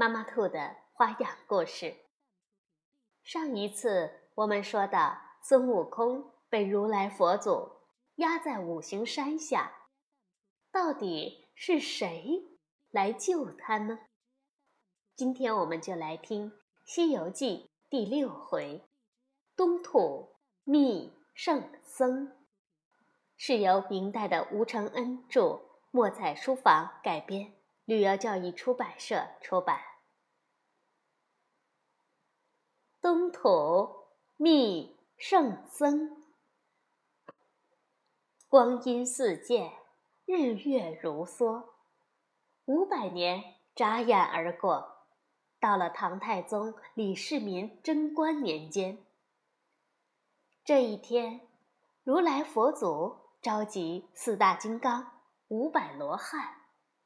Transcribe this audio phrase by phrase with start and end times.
[0.00, 1.94] 妈妈兔的花样故事。
[3.22, 7.70] 上一次我们说到，孙悟空被如来佛祖
[8.14, 9.70] 压在五行山下，
[10.72, 12.42] 到底是谁
[12.90, 13.98] 来救他呢？
[15.14, 16.50] 今天我们就来听
[16.86, 18.82] 《西游记》第六回
[19.54, 22.38] “东土觅圣僧”，
[23.36, 25.60] 是由明代的吴承恩著。
[25.90, 27.52] 墨彩书房改编，
[27.84, 29.89] 旅游教育出版社出版。
[33.02, 34.04] 东土
[34.36, 36.22] 觅圣僧，
[38.46, 39.72] 光阴似箭，
[40.26, 41.64] 日月如梭，
[42.66, 45.06] 五百年眨眼而过，
[45.58, 48.98] 到了唐太宗李世民贞观年间。
[50.62, 51.40] 这一天，
[52.04, 55.10] 如来佛祖召集四大金刚。
[55.48, 56.54] 五百罗汉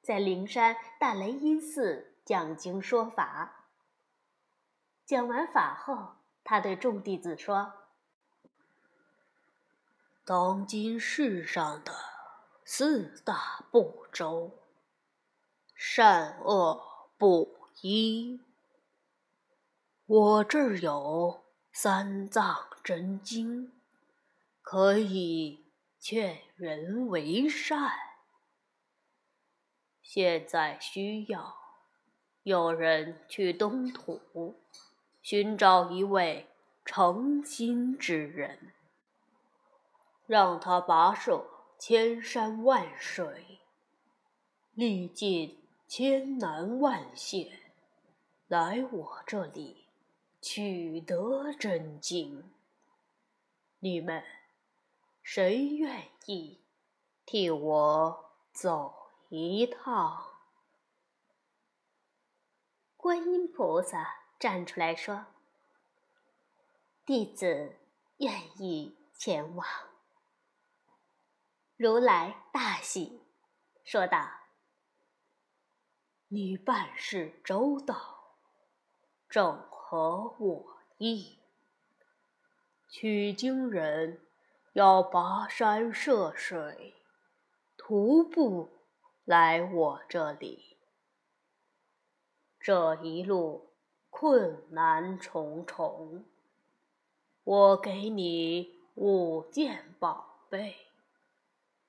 [0.03, 3.64] 在灵山大雷音寺讲经说法。
[5.07, 7.73] 讲完法后，他对众弟子说
[10.25, 11.93] ：“当今世上的
[12.65, 14.63] 四大不周，
[15.75, 18.41] 善恶不一。
[20.07, 23.73] 我这儿有三藏真经，
[24.63, 25.67] 可以
[26.01, 27.93] 劝人为善。”
[30.01, 31.57] 现在需要
[32.43, 34.64] 有人去东土
[35.25, 36.51] 寻找一位
[36.85, 38.75] 诚心之人，
[40.27, 41.47] 让他跋涉
[41.79, 43.59] 千山万水，
[44.75, 47.73] 历尽千难万险，
[48.49, 49.87] 来我这里
[50.43, 52.53] 取得真经。
[53.79, 54.23] 你们
[55.23, 56.61] 谁愿意
[57.25, 58.95] 替我走？
[59.31, 60.23] 一趟。
[62.99, 65.25] 观音菩萨站出来说
[67.07, 67.79] ：“弟子
[68.19, 69.67] 愿意前往。”
[71.79, 73.23] 如来大喜，
[73.85, 74.29] 说道
[76.29, 78.37] ：“你办事周到，
[79.31, 81.39] 正合我意。
[82.91, 84.21] 取经人
[84.75, 86.93] 要跋山涉水，
[87.79, 88.69] 徒步。”
[89.25, 90.77] 来我这里，
[92.61, 93.74] 这一路
[94.17, 96.25] 困难重重，
[97.43, 100.77] 我给你五件宝贝，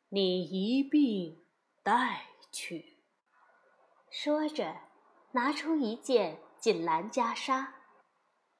[0.10, 1.46] 你一并
[1.84, 2.98] 带去。
[4.10, 4.76] 说着，
[5.34, 7.68] 拿出一件锦蓝袈裟，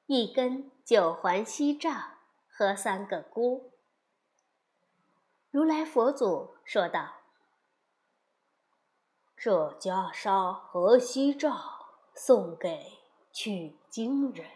[0.06, 3.72] 一根九环锡杖和三个箍。
[5.50, 7.14] 如来佛祖说道。
[9.36, 11.60] 这袈裟和锡杖
[12.14, 13.00] 送给
[13.36, 14.48] 取经人，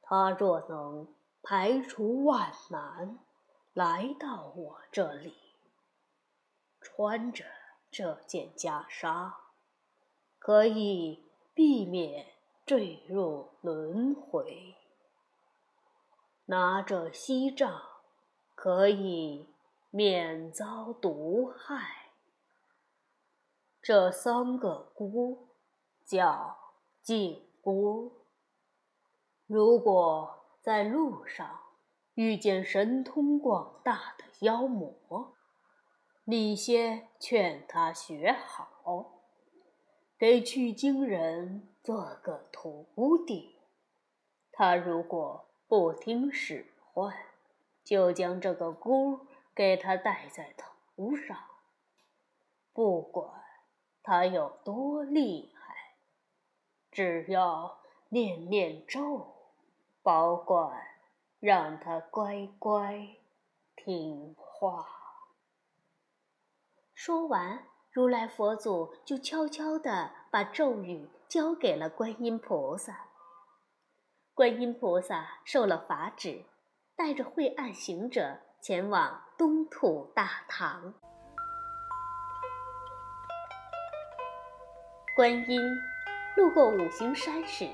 [0.00, 1.06] 他若能
[1.42, 3.18] 排除万难
[3.74, 5.36] 来到我这里，
[6.80, 7.44] 穿着
[7.90, 9.34] 这件袈裟，
[10.38, 12.26] 可以避免
[12.64, 14.74] 坠入轮回；
[16.46, 17.82] 拿着锡杖，
[18.54, 19.46] 可以
[19.90, 22.12] 免遭毒害。
[23.82, 25.48] 这三个箍
[26.06, 26.65] 叫
[27.06, 28.10] 紧箍。
[29.46, 31.60] 如果在路上
[32.14, 35.32] 遇见神通广大的妖魔，
[36.24, 39.22] 你先劝他学好，
[40.18, 42.88] 给取经人做个徒
[43.24, 43.54] 弟。
[44.50, 47.14] 他如果不听使唤，
[47.84, 49.20] 就将这个箍
[49.54, 51.38] 给他戴在头上，
[52.72, 53.30] 不管。
[54.02, 55.55] 他有多厉害？
[56.96, 57.76] 只要
[58.08, 59.34] 念念咒，
[60.02, 60.82] 保管
[61.38, 63.06] 让他乖乖
[63.76, 64.86] 听话。
[66.94, 73.08] 说完，如来佛祖就悄悄地把咒语交给了观音菩萨。
[74.32, 76.46] 观音菩萨受了法旨，
[76.96, 80.94] 带着晦暗行者前往东土大唐。
[85.14, 85.60] 观音
[86.36, 87.66] 路过五行山时，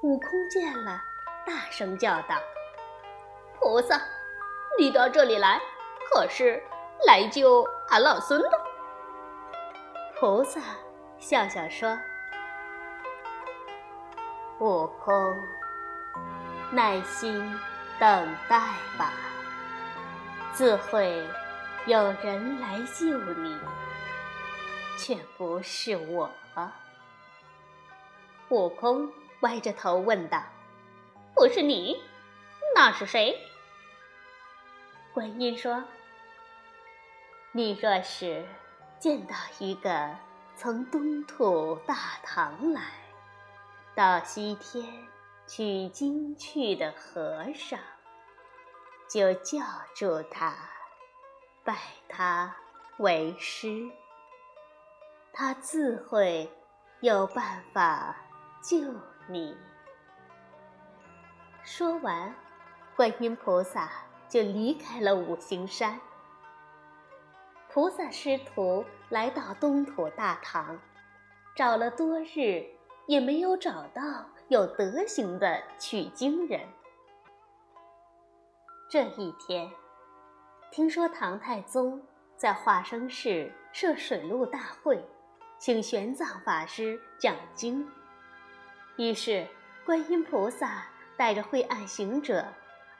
[0.00, 0.98] 悟空见了，
[1.46, 2.36] 大声叫道
[3.60, 4.00] ：“菩萨，
[4.78, 5.60] 你到这里来，
[6.10, 6.62] 可是
[7.06, 8.50] 来救俺老孙的？”
[10.18, 10.58] 菩萨
[11.18, 11.98] 笑笑说
[14.58, 15.36] ：“悟空，
[16.70, 17.38] 耐心
[17.98, 18.58] 等待
[18.96, 19.12] 吧，
[20.54, 21.22] 自会
[21.84, 23.54] 有人来救你，
[24.96, 26.30] 却不是我。”
[28.48, 30.42] 悟空歪着头问道
[31.34, 32.00] ：“不是你，
[32.74, 33.36] 那是谁？”
[35.12, 35.82] 观音说
[37.52, 38.46] ：“你若是
[38.98, 40.14] 见到一个
[40.54, 42.82] 从东土大唐来
[43.94, 44.86] 到西天
[45.46, 47.80] 取经去的和尚，
[49.08, 49.62] 就叫
[49.94, 50.54] 住他，
[51.64, 51.76] 拜
[52.08, 52.54] 他
[52.98, 53.90] 为师，
[55.32, 56.50] 他自会
[57.00, 58.16] 有办法。”
[58.68, 58.78] 救
[59.28, 59.56] 你！
[61.62, 62.34] 说完，
[62.96, 63.88] 观音菩萨
[64.28, 66.00] 就离开了五行山。
[67.68, 70.76] 菩萨师徒来到东土大唐，
[71.54, 72.66] 找了多日，
[73.06, 74.02] 也没有找到
[74.48, 76.60] 有德行的取经人。
[78.90, 79.70] 这一天，
[80.72, 82.02] 听说唐太宗
[82.36, 85.08] 在华生寺设水陆大会，
[85.56, 87.88] 请玄奘法师讲经。
[88.96, 89.46] 于是，
[89.84, 90.86] 观音菩萨
[91.18, 92.46] 带着慧岸行者，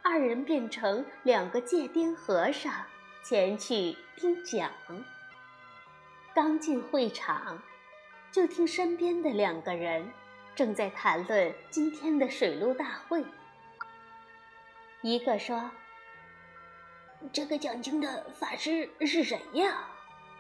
[0.03, 2.71] 二人变成两个戒癫和尚，
[3.25, 4.71] 前去听讲。
[6.35, 7.63] 刚进会场，
[8.31, 10.07] 就听身边的两个人
[10.55, 13.25] 正在谈论今天的水陆大会。
[15.01, 15.71] 一个说
[17.33, 19.89] ：“这个讲经的法师是谁呀？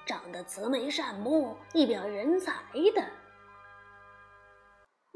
[0.04, 2.52] 长得慈眉善目，一表人才
[2.94, 3.02] 的。”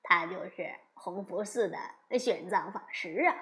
[0.00, 1.76] 他就是弘福寺的
[2.20, 3.34] 玄奘法师啊，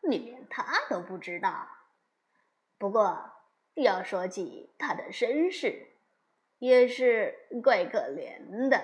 [0.00, 1.68] 你连他都不知道。
[2.78, 3.22] 不过
[3.74, 5.88] 要说起他的身世，
[6.58, 8.82] 也是怪可怜的。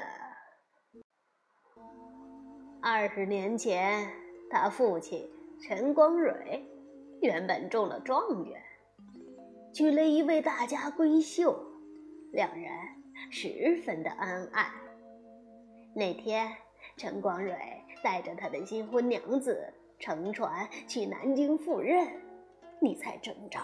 [2.82, 4.12] 二十年前，
[4.50, 5.26] 他父亲
[5.62, 6.68] 陈光蕊
[7.22, 8.62] 原本中了状元，
[9.72, 11.64] 娶了一位大家闺秀，
[12.30, 12.70] 两人。”
[13.30, 14.70] 十分的恩爱。
[15.94, 16.50] 那天，
[16.96, 17.56] 陈光蕊
[18.02, 22.08] 带着他的新婚娘子乘船去南京赴任。
[22.80, 23.60] 你猜征兆？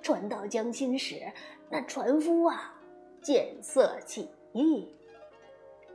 [0.00, 1.20] 船到江心时，
[1.68, 2.72] 那船夫啊，
[3.20, 4.88] 见色起意，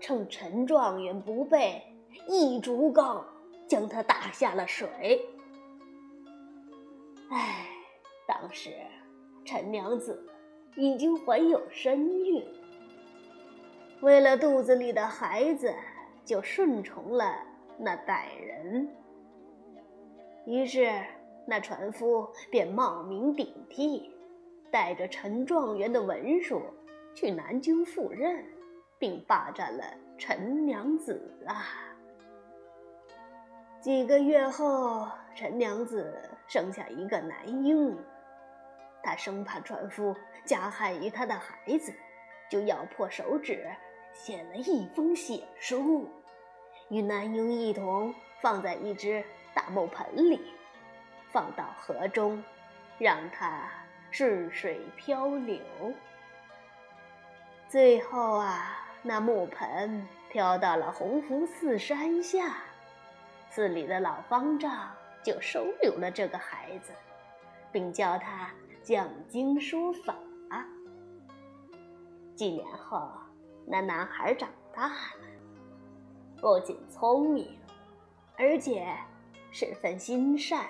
[0.01, 1.81] 趁陈状元不备，
[2.27, 3.23] 一竹篙
[3.65, 5.25] 将他打下了水。
[7.29, 7.65] 唉，
[8.27, 8.71] 当时
[9.45, 10.27] 陈娘子
[10.75, 12.45] 已经怀有身孕。
[14.03, 15.73] 为了肚子里的孩子，
[16.25, 17.37] 就顺从了
[17.77, 18.85] 那歹人。
[20.45, 20.91] 于是，
[21.47, 24.13] 那船夫便冒名顶替，
[24.69, 26.61] 带着陈状元的文书
[27.15, 28.43] 去南京赴任，
[28.99, 29.85] 并霸占了
[30.17, 31.63] 陈娘子啊。
[33.79, 36.13] 几个月后，陈娘子
[36.45, 37.97] 生下一个男婴，
[39.01, 41.93] 她生怕船夫加害于她的孩子，
[42.49, 43.65] 就咬破手指。
[44.13, 46.07] 写了一封血书，
[46.89, 50.39] 与男婴一同放在一只大木盆里，
[51.31, 52.41] 放到河中，
[52.99, 53.69] 让它
[54.11, 55.59] 顺水漂流。
[57.67, 62.57] 最后啊，那木盆飘到了洪福寺山下，
[63.49, 64.89] 寺里的老方丈
[65.23, 66.93] 就收留了这个孩子，
[67.71, 68.51] 并教他
[68.83, 70.15] 讲经说法。
[72.35, 73.11] 几年后。
[73.65, 74.95] 那男孩长大了，
[76.39, 77.57] 不仅聪明，
[78.37, 78.85] 而且
[79.51, 80.65] 十分心善。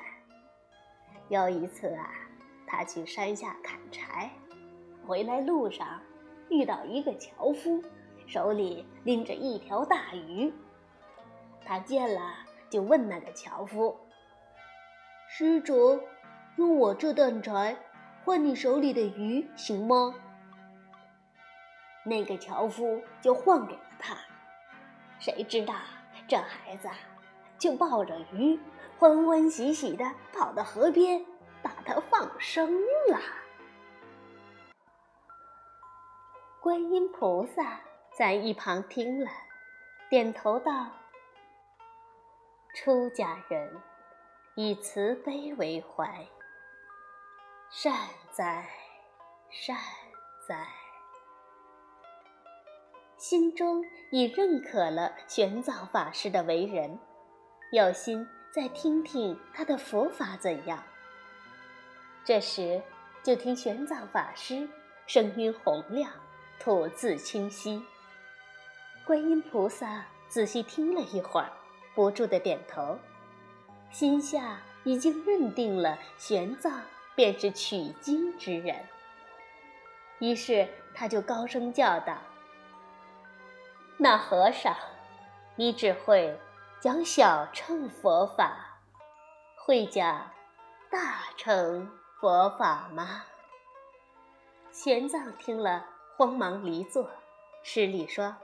[1.30, 2.12] 有一次啊，
[2.68, 4.30] 他去山下砍柴，
[5.08, 6.00] 回来路上
[6.50, 7.84] 遇到一个樵夫，
[8.28, 10.54] 手里拎着一条大鱼。
[11.66, 12.36] 他见了，
[12.70, 13.98] 就问那个樵夫
[15.28, 16.00] ：“施主，
[16.58, 17.76] 用我这担柴
[18.24, 20.14] 换你手里的鱼，行吗？”
[22.06, 24.18] 那个樵夫就换给了他，
[25.20, 25.74] 谁知道
[26.28, 26.90] 这孩子
[27.58, 28.60] 就抱着鱼，
[28.98, 31.26] 欢欢喜喜的跑到河边，
[31.62, 32.74] 把它放生
[33.10, 33.20] 了。
[36.60, 37.80] 观音菩萨
[38.12, 39.32] 在一旁听了，
[40.10, 40.88] 点头道
[42.76, 43.82] ：“出家人
[44.56, 46.28] 以慈悲为怀，
[47.70, 47.94] 善
[48.34, 48.66] 哉，
[49.50, 49.78] 善
[50.48, 50.68] 哉。”
[53.24, 57.00] 心中已认可了玄奘法师的为人，
[57.72, 60.84] 有心再听听他的佛法怎样。
[62.26, 62.82] 这时，
[63.24, 64.68] 就听玄奘法师
[65.08, 66.12] 声音洪亮，
[66.60, 67.82] 吐字清晰。
[69.06, 71.50] 观音菩萨仔细听了一会儿，
[71.96, 73.00] 不住的点头，
[73.90, 76.74] 心下已经认定了玄奘
[77.16, 78.76] 便是取经之人。
[80.20, 82.18] 于是他就高声叫道
[84.04, 84.76] ：“那和尚，
[85.56, 86.38] 你只会
[86.82, 88.82] 讲小乘佛法，
[89.56, 90.30] 会讲
[90.92, 93.24] 大乘佛法吗？”
[94.72, 95.86] 玄奘听了，
[96.18, 97.10] 慌忙离座，
[97.64, 98.36] 施礼说。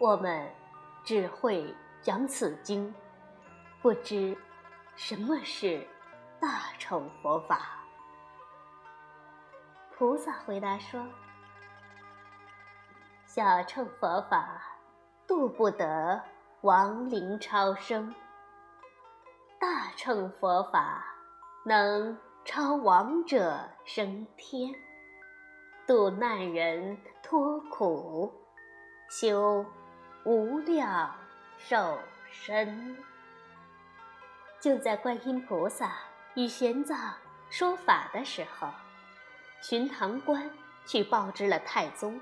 [0.00, 0.52] 我们
[1.04, 1.72] 只会
[2.02, 2.92] 讲此经，
[3.80, 4.36] 不知
[4.96, 5.86] 什么是
[6.40, 7.78] 大乘佛法。
[9.96, 11.00] 菩萨回答说
[13.34, 14.62] ：“小乘佛法
[15.26, 16.22] 度不得
[16.60, 18.14] 亡灵超生，
[19.58, 21.04] 大乘佛法
[21.66, 24.72] 能超亡者升天，
[25.84, 28.32] 度难人脱苦，
[29.10, 29.66] 修。”
[30.24, 31.12] 无量
[31.58, 31.98] 寿
[32.30, 32.96] 身。
[34.60, 35.90] 就在观音菩萨
[36.34, 36.96] 与玄奘
[37.50, 38.68] 说法的时候，
[39.60, 40.48] 巡堂官
[40.86, 42.20] 去报知了太宗，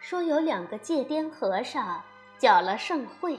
[0.00, 2.02] 说有两个戒癫和尚
[2.38, 3.38] 搅了盛会。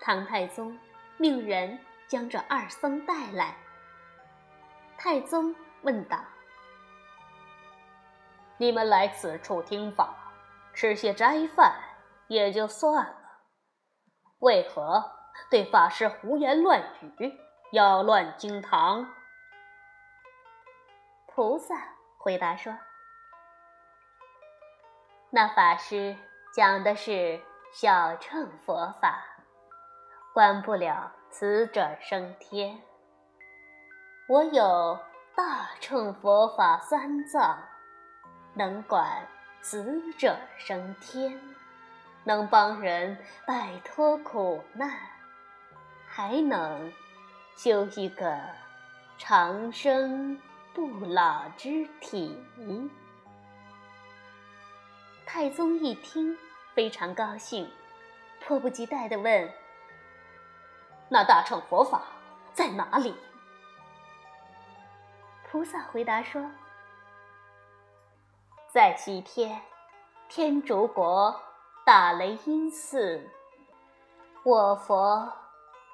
[0.00, 0.78] 唐太宗
[1.16, 3.56] 命人将这二僧带来。
[4.98, 6.18] 太宗问道
[8.58, 10.14] ：“你们来此处听法，
[10.74, 11.72] 吃些斋饭？”
[12.28, 13.16] 也就算了，
[14.38, 15.04] 为何
[15.50, 16.82] 对法师胡言乱
[17.18, 17.38] 语，
[17.70, 19.06] 扰乱经堂？
[21.26, 22.74] 菩萨回答说
[25.34, 26.14] ：“那法师
[26.54, 27.40] 讲的是
[27.72, 29.24] 小乘佛法，
[30.34, 32.78] 管不了死者升天。
[34.28, 34.98] 我有
[35.34, 37.58] 大乘佛法三藏，
[38.52, 39.26] 能管
[39.62, 41.40] 死者升天。”
[42.24, 44.90] 能帮人摆脱苦难，
[46.06, 46.92] 还能
[47.56, 48.38] 修一个
[49.16, 50.38] 长生
[50.74, 52.38] 不老之体。
[55.34, 56.36] 太宗一听，
[56.74, 57.66] 非常高兴，
[58.38, 59.50] 迫不及待地问
[61.08, 62.02] ：“那大乘佛法
[62.52, 63.16] 在哪里？”
[65.50, 66.50] 菩萨回答说
[68.68, 69.58] ：“在西天，
[70.28, 71.34] 天竺国。”
[71.82, 73.26] 大雷音寺，
[74.42, 75.32] 我佛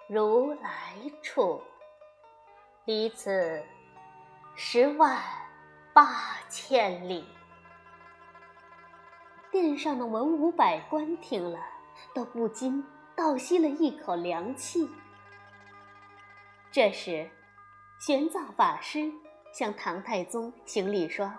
[0.09, 1.63] 如来处，
[2.87, 3.65] 离此
[4.57, 5.17] 十万
[5.95, 7.25] 八千里。
[9.51, 11.59] 殿上的文武百官听了，
[12.15, 12.85] 都不禁
[13.17, 14.89] 倒吸了一口凉气。
[16.71, 17.31] 这时，
[17.99, 19.11] 玄奘法师
[19.53, 21.33] 向唐太宗行礼说：“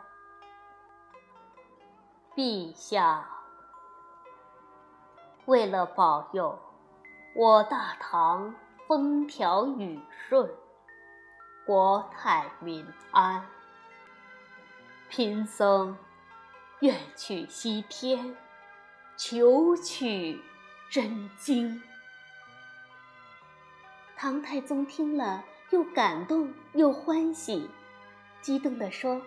[2.36, 3.30] 陛下。”
[5.46, 6.58] 为了保佑
[7.36, 8.54] 我大唐
[8.88, 10.52] 风调雨顺、
[11.66, 13.46] 国泰民安，
[15.10, 15.96] 贫僧
[16.82, 18.36] 愿去西天
[19.18, 20.42] 求取
[20.90, 21.82] 真经。
[24.16, 27.70] 唐太宗听了，又感动又欢喜，
[28.42, 29.22] 激动地说：“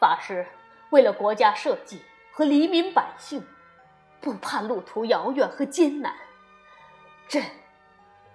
[0.00, 0.46] 法师
[0.90, 2.00] 为了国家社稷
[2.32, 3.44] 和黎民百姓。”
[4.20, 6.16] 不怕路途遥远和艰难，
[7.28, 7.44] 朕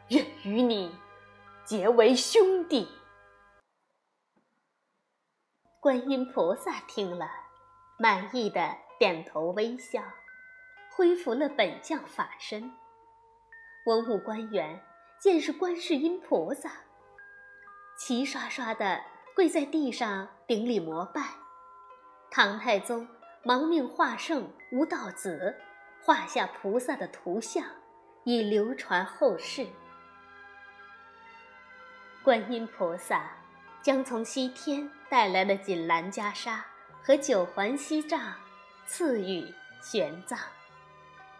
[0.09, 0.95] 愿与你
[1.65, 2.87] 结为兄弟。
[5.79, 7.27] 观音菩萨听了，
[8.01, 10.01] 满意的点头微笑，
[10.89, 12.71] 恢复了本相法身。
[13.85, 14.81] 文武官员
[15.19, 16.71] 见是观世音菩萨，
[17.97, 19.03] 齐刷刷的
[19.35, 21.21] 跪在地上顶礼膜拜。
[22.31, 23.05] 唐太宗
[23.43, 25.55] 忙命画圣吴道子。
[26.01, 27.65] 画下菩萨的图像，
[28.23, 29.67] 以流传后世。
[32.23, 33.29] 观音菩萨
[33.81, 36.61] 将从西天带来的锦兰袈裟
[37.01, 38.33] 和九环锡杖
[38.85, 40.37] 赐予玄奘，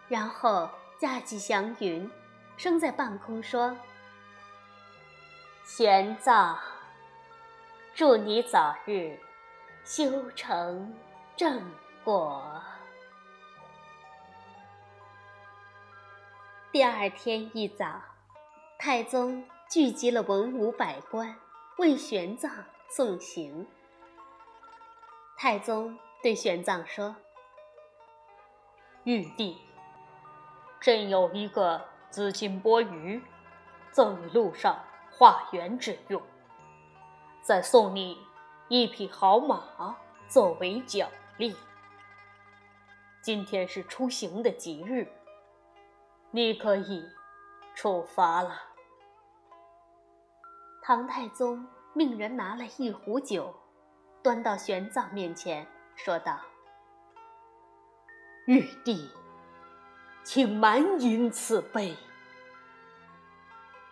[0.08, 2.10] 然后驾起祥云，
[2.56, 3.76] 升在半空说
[5.64, 6.56] ：“玄奘，
[7.94, 9.18] 祝你早日
[9.84, 10.94] 修成
[11.36, 11.62] 正
[12.02, 12.62] 果。”
[16.72, 18.00] 第二天一早，
[18.78, 21.36] 太宗聚集了文武百官，
[21.78, 22.48] 为玄奘
[22.88, 23.66] 送行。
[25.42, 27.16] 太宗对玄奘说
[29.04, 29.56] ：“玉帝，
[30.78, 33.22] 朕有一个紫金钵盂，
[33.90, 36.20] 赠你路上化缘之用，
[37.40, 38.18] 再送你
[38.68, 39.96] 一匹好马
[40.28, 41.56] 作为奖励。
[43.22, 45.10] 今天是出行的吉日，
[46.32, 47.02] 你可以
[47.74, 48.60] 出发了。”
[50.84, 53.54] 唐太宗命人拿了一壶酒，
[54.22, 56.38] 端到玄奘面前，说道
[58.46, 59.10] ：“玉帝，
[60.22, 61.96] 请满饮此杯。”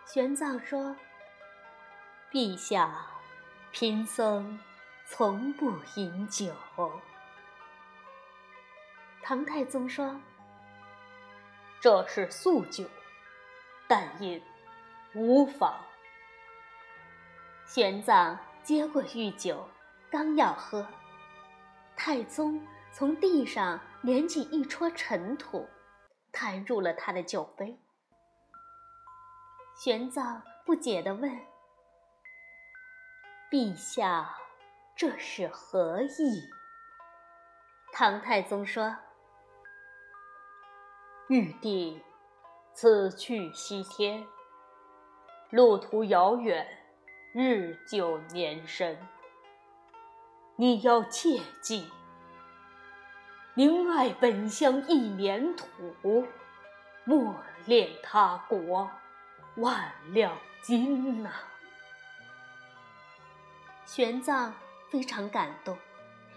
[0.05, 0.95] 玄奘说
[2.31, 3.07] ：“陛下，
[3.71, 4.59] 贫僧
[5.07, 6.53] 从不饮酒。”
[9.23, 10.19] 唐太宗说
[11.81, 12.85] ：“这是素酒，
[13.87, 14.41] 但饮
[15.13, 15.75] 无妨。”
[17.65, 19.67] 玄奘接过玉酒，
[20.11, 20.85] 刚要喝，
[21.95, 22.59] 太宗
[22.91, 25.67] 从地上捻起一撮尘土，
[26.31, 27.79] 弹入了他的酒杯。
[29.83, 31.31] 玄奘不解地问
[33.51, 34.35] ：“陛下，
[34.95, 36.49] 这是何意？”
[37.93, 38.95] 唐太宗说
[41.29, 42.03] ：“玉帝
[42.73, 44.25] 此去西天，
[45.51, 46.67] 路途遥远。”
[47.31, 48.97] 日久年深，
[50.61, 51.89] 你要切记，
[53.53, 56.27] 宁爱本乡一年土，
[57.05, 57.33] 莫
[57.65, 58.91] 恋他国
[59.55, 61.31] 万两金呐！
[63.85, 64.51] 玄奘
[64.89, 65.77] 非常感动，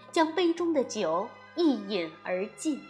[0.09, 2.81] 将杯中的酒一饮而尽。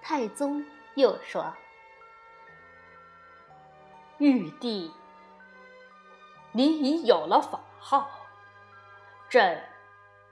[0.00, 0.64] 太宗
[0.94, 1.52] 又说
[4.18, 4.92] ：“玉帝。”
[6.54, 8.19] 你已有了法号，
[9.30, 9.62] 朕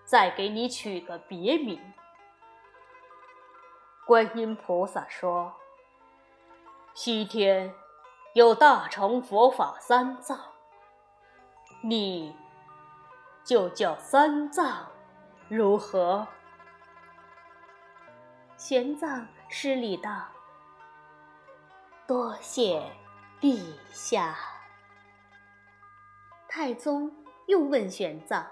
[0.05, 1.81] 再给你取个别名。
[4.05, 5.55] 观音菩萨说
[6.95, 7.73] ：“西天
[8.35, 10.37] 有大乘佛法三藏，
[11.81, 12.35] 你
[13.45, 14.91] 就叫三藏，
[15.49, 16.27] 如何？”
[18.59, 20.27] 玄奘施礼道
[22.05, 22.83] ：“多谢
[23.41, 24.35] 陛下。”
[26.49, 27.15] 太宗
[27.47, 28.45] 又问玄奘：“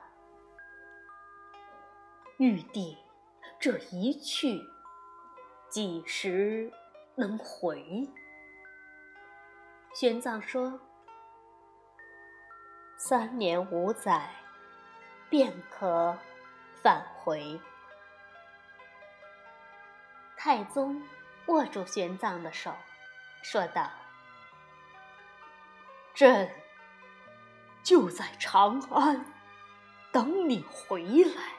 [2.38, 2.98] 玉帝，
[3.58, 4.62] 这一去，
[5.68, 6.72] 几时
[7.14, 8.08] 能回？”
[9.94, 10.80] 玄奘说
[12.98, 14.30] ：“三年五载，
[15.30, 16.18] 便可
[16.82, 17.60] 返回。”
[20.36, 21.02] 太宗
[21.46, 22.74] 握住玄奘的手，
[23.42, 23.90] 说道
[26.14, 26.50] ：“朕。”
[27.82, 29.24] 就在长安，
[30.10, 31.55] 等你回来。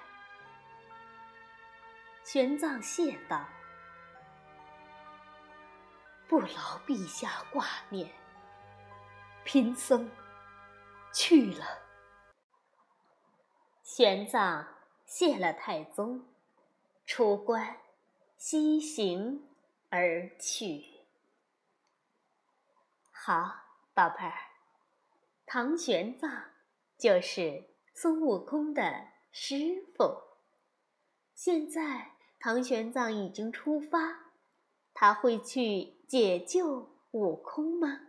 [2.30, 3.48] 玄奘谢道
[6.28, 8.12] ：“不劳陛下挂念，
[9.46, 10.12] 贫僧
[11.13, 11.66] 去了。”
[13.82, 14.68] 玄奘
[15.06, 16.28] 谢了太宗，
[17.06, 17.78] 出关，
[18.36, 19.48] 西行
[19.90, 20.84] 而去。
[23.10, 23.56] 好，
[23.94, 24.34] 宝贝儿。
[25.46, 26.44] 唐玄奘
[26.98, 30.28] 就是孙悟空的师傅。
[31.34, 34.32] 现在唐玄奘已经出发，
[34.93, 38.00] 他会去解救悟空吗？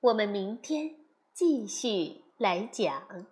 [0.00, 0.96] 我们明天
[1.32, 3.26] 继续来讲。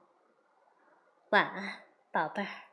[1.31, 2.70] 晚安，宝贝儿。